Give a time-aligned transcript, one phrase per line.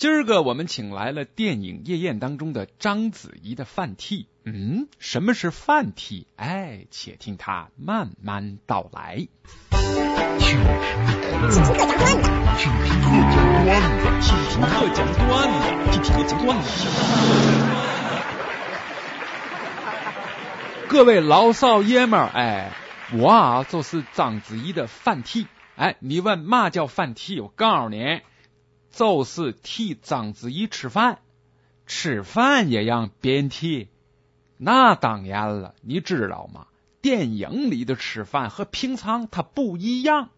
[0.00, 4.28] 今儿个我们请来了电影《夜宴》当中的章子怡的范替。
[4.46, 6.26] 嗯，什么是范替？
[6.36, 9.28] 哎，且听他慢慢道来。
[10.38, 10.64] 请听
[11.44, 16.66] 特讲段子，请听特讲段子，请听特讲段子，请听特讲段子。
[20.88, 22.72] 各位老少爷们儿，哎，
[23.12, 25.46] 我啊就是章子怡的范替。
[25.76, 27.38] 哎，你问嘛叫范替？
[27.40, 28.22] 我告诉你。
[28.90, 31.20] 就是替章子怡吃饭，
[31.86, 33.88] 吃饭也让别人替，
[34.56, 36.66] 那当然了，你知道吗？
[37.00, 40.28] 电影里的吃饭和平常它不一样，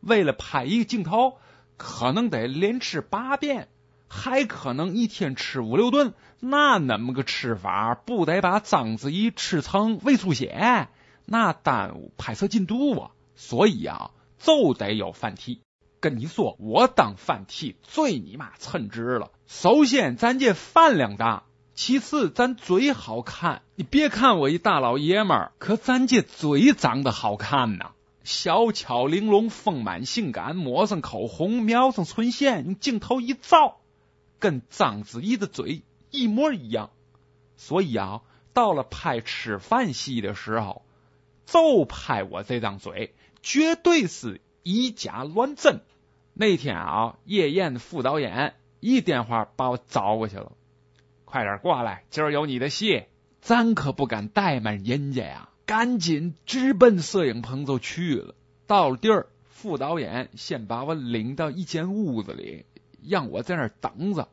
[0.00, 1.38] 为了拍一个镜头，
[1.76, 3.68] 可能得连吃八遍，
[4.06, 10.88] 还可能一天吃五六顿，那那么个吃法，不得把章子怡吃成胃出血，
[11.24, 13.10] 那耽误拍摄进度啊！
[13.34, 15.62] 所以啊，就得有饭替。
[16.00, 19.30] 跟你说，我当饭替最你妈称职了。
[19.46, 23.60] 首先，咱这饭量大；其次，咱嘴好看。
[23.74, 27.92] 你别看我一大老爷们儿，可咱这嘴长得好看呐，
[28.24, 33.80] 小巧玲珑，丰满性感，抹上口红，描上唇线，用镜头一照，
[34.38, 36.90] 跟章子怡的嘴一模一样。
[37.58, 38.22] 所以啊，
[38.54, 40.82] 到了拍吃饭戏的时候，
[41.44, 45.80] 就拍我这张嘴，绝对是以假乱真。
[46.34, 50.52] 那天啊，夜宴副导演一电话把我找过去了，
[51.24, 53.04] 快点过来，今儿有你的戏。
[53.40, 58.34] 咱可不敢怠慢人家呀，赶紧直奔摄影棚就去了。
[58.66, 62.66] 到了地儿，副导演先把我领到一间屋子里，
[63.06, 64.28] 让我在那儿等着。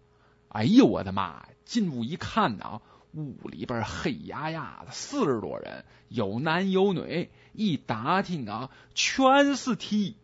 [0.50, 1.46] 哎呦我的妈！
[1.66, 2.82] 进屋一看啊，
[3.18, 7.30] 屋里边黑压压的，四十多人，有男有女。
[7.54, 10.16] 一打听啊，全是替。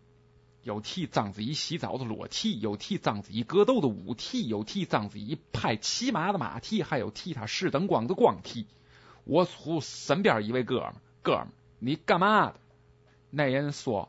[0.62, 8.68] 有替章子怡洗澡的裸替，有替章子怡格斗的武替，有替章子怡拍骑马的马替，还有替他试灯光的光替。
[9.24, 11.48] 我从身边一位哥们，哥们，
[11.80, 12.56] 你干嘛的？
[13.32, 14.08] 那人说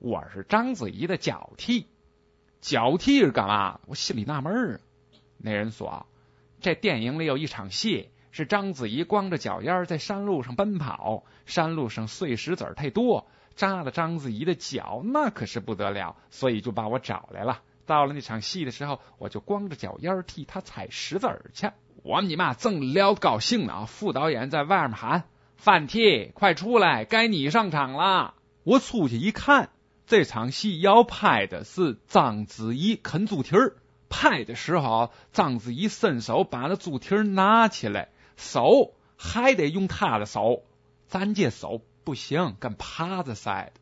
[0.00, 1.86] 我是章子怡的脚替，
[2.60, 3.80] 脚替是干嘛？
[3.86, 4.80] 我心里纳闷儿。
[5.38, 6.06] 那人说
[6.60, 13.26] 这电影里有一场戏，是章子怡光着脚丫在山路上奔跑，山路上碎石子太多。
[13.54, 17.60] 扎了章子怡的脚，那可是不得了，所以就把我找来了。
[17.86, 21.68] 到了那场戏的时候，我就光着脚丫替他踩石子儿去。
[22.04, 25.24] 我你妈正聊高兴呢啊，副导演在外面喊
[25.58, 29.70] ：“范替，快出来，该你上场了。”我出去一看，
[30.06, 33.76] 这场戏要拍的是章子怡啃猪蹄儿。
[34.08, 40.62] 拍的时候，章子怡伸手把那猪蹄儿拿起来，手还得用她的手，
[41.06, 41.82] 咱这手。
[42.04, 43.72] 不行，跟耙子似的。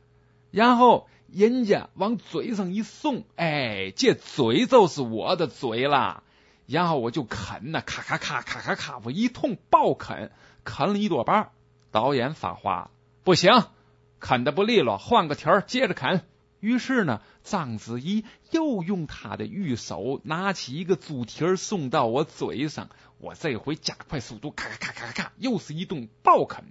[0.50, 6.24] 然后人家往嘴上一送，哎，这嘴就是我的嘴了。
[6.66, 10.32] 然后我就啃呐，咔咔咔咔咔咔，我一通暴啃，
[10.64, 11.50] 啃了一多半。
[11.92, 12.90] 导演发话，
[13.22, 13.52] 不行，
[14.18, 16.22] 啃的不利落，换个蹄儿，接着啃。
[16.60, 26.64] 于是呢，章子怡又用她的玉手拿起一个猪蹄儿送到我嘴上，我这回加快速度，咔咔咔咔咔，又是一顿暴啃。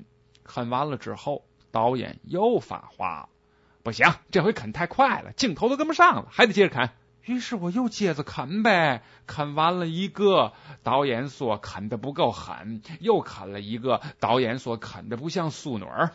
[0.44, 3.30] 啃完了之后，导演又发话
[3.84, 6.90] ：“不行，这回啃太快了，镜头都跟不上了，还得接着啃。”
[7.26, 10.54] 于是我又接着啃呗，啃完了一个，
[10.84, 16.12] 导演说啃的不够狠，又啃了一个，导演说啃的不像淑女儿，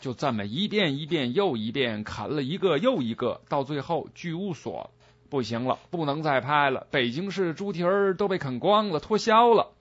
[0.00, 4.90] 就这么一遍一遍又一遍啃了一个又一个，到最后剧务说
[5.28, 9.72] 不行了，不能再拍了，北京市猪蹄儿都被啃光了，脱销了。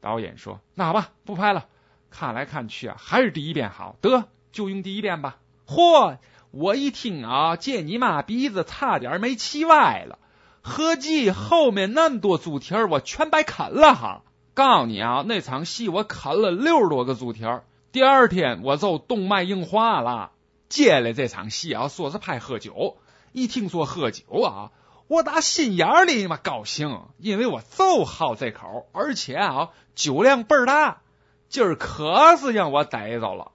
[0.00, 1.66] 导演说：“那好吧，不拍了。”
[2.10, 5.38] 看来看去啊，还是第一遍好，得就用第一遍吧。
[5.66, 6.18] 嚯！
[6.50, 10.18] 我一听啊，这你妈鼻子差点没气歪了。
[10.60, 14.22] 合计后面那么多猪蹄儿，我全白啃了哈。
[14.52, 20.32] 告诉你啊，那场戏我啃了六十多个猪蹄儿，第二天我就动脉硬化了。
[20.70, 22.96] 接下来这场戏啊，说是拍喝酒，
[23.32, 24.72] 一听说喝酒啊，
[25.08, 31.02] 我打心眼里嘛高兴，因为我就好这口，而且啊，酒量倍儿大。
[31.50, 33.52] 今儿可是让我逮着了。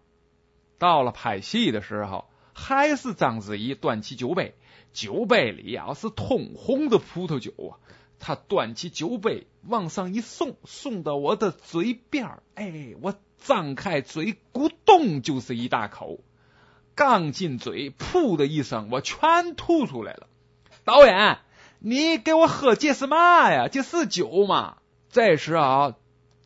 [0.77, 4.53] 到了拍戏的时候，还是章子怡端起酒杯，
[4.93, 7.81] 酒杯里啊是通红的葡萄酒啊。
[8.27, 16.19] 他端起酒杯往上一送，送到我的嘴边哎，我张开嘴，咕咚就是一大口。
[16.93, 20.27] 刚进嘴，噗的一声，我全吐出来了。
[20.83, 21.37] 导演，
[21.79, 23.69] 你给我喝这是嘛呀？
[23.69, 24.79] 这是酒吗？
[25.09, 25.95] 这时啊。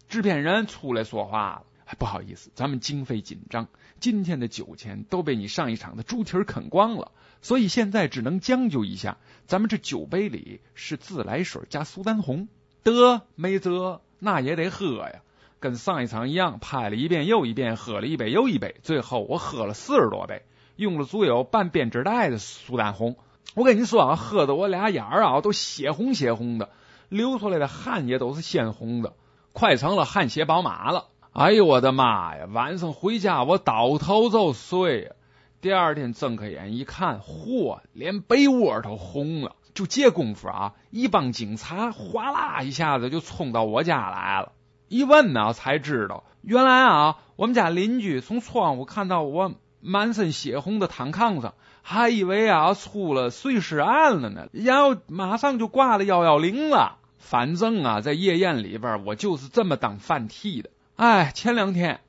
[0.08, 1.66] 制片人出来说话了
[1.98, 3.70] ：“不好意思，咱们经费紧张，
[4.02, 7.12] 今天的酒钱都被你上一场的猪蹄啃光了，
[7.44, 9.20] 所以现在只能将就一下。
[9.46, 12.50] 咱们这酒杯里是自来水加苏丹红，
[12.82, 15.22] 得没辙，那也得喝呀。
[15.60, 20.42] 跟上一场一样，拍了一遍又一遍，喝了一杯又一杯，最后我喝了四十多杯，
[20.76, 23.16] 用了足有半编织袋的苏丹红。
[23.54, 26.72] 我跟你说啊，喝的我俩眼儿啊都血红血红的，
[27.08, 29.14] 流出来的汗也都是鲜红的，
[29.54, 31.10] 快成了汗血宝马了。
[31.34, 32.46] 哎呦我的妈呀！
[32.52, 35.14] 晚上回家我倒头就睡。
[35.62, 39.56] 第二天睁开眼一看，嚯，连被窝都红了。
[39.74, 44.52] 就这功夫啊，一帮警察哗啦一下子就冲到我家来了。
[44.90, 56.98] 一问呢，才知道原来啊，我们家邻居从窗户看到我满身血红的躺炕上，还以为啊出了碎尸案了呢，然后马上就挂了幺幺零了。
[57.18, 60.72] 反正啊，在夜宴里边，我就是这么当饭替的。
[61.02, 62.02] 哎，前两天，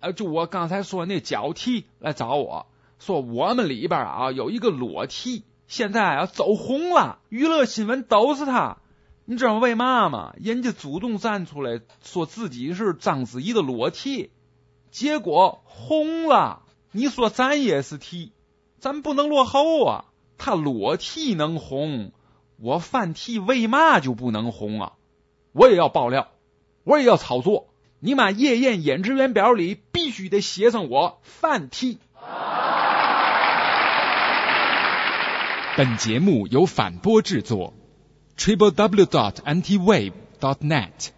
[0.00, 2.66] 呃，就我刚才说那脚替来找我
[2.98, 8.78] 说，我们里边啊有一个裸替，现在啊走红了，娱乐新闻都是他。
[9.26, 10.34] 你知道为嘛吗？
[10.40, 14.30] 人家主动站出来说自己是章子怡的裸替，
[14.90, 16.62] 结果红了。
[16.90, 18.32] 你说咱也是替，
[18.78, 20.06] 咱不能落后啊。
[20.38, 22.12] 他裸替能红，
[22.56, 24.92] 我饭替为嘛就不能红啊？
[25.52, 26.28] 我也要爆料，
[26.84, 27.68] 我也要炒作。
[28.00, 28.30] 你把！
[28.30, 31.98] 夜宴演职员表里必须得写上我范踢。
[35.76, 37.74] 本节目由反播制作
[38.36, 41.10] ，Triple W dot Antiwave dot Net。